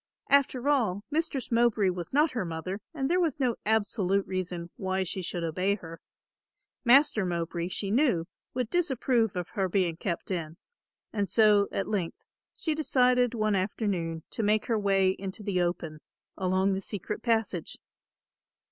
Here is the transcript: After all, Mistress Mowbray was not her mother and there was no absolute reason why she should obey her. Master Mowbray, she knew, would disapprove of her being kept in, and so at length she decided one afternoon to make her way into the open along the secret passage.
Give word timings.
After 0.31 0.67
all, 0.67 1.03
Mistress 1.11 1.51
Mowbray 1.51 1.89
was 1.91 2.11
not 2.11 2.31
her 2.31 2.43
mother 2.43 2.81
and 2.91 3.07
there 3.07 3.19
was 3.19 3.39
no 3.39 3.55
absolute 3.67 4.25
reason 4.25 4.71
why 4.75 5.03
she 5.03 5.21
should 5.21 5.43
obey 5.43 5.75
her. 5.75 6.01
Master 6.83 7.23
Mowbray, 7.23 7.67
she 7.67 7.91
knew, 7.91 8.25
would 8.55 8.71
disapprove 8.71 9.35
of 9.35 9.49
her 9.49 9.69
being 9.69 9.97
kept 9.97 10.31
in, 10.31 10.57
and 11.13 11.29
so 11.29 11.67
at 11.71 11.87
length 11.87 12.23
she 12.51 12.73
decided 12.73 13.35
one 13.35 13.53
afternoon 13.53 14.23
to 14.31 14.41
make 14.41 14.65
her 14.65 14.79
way 14.79 15.09
into 15.11 15.43
the 15.43 15.61
open 15.61 15.99
along 16.35 16.73
the 16.73 16.81
secret 16.81 17.21
passage. 17.21 17.77